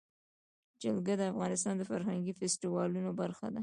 [0.83, 3.59] جلګه د افغانستان د فرهنګي فستیوالونو برخه ده.